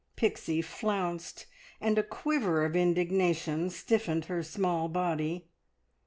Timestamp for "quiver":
2.01-2.65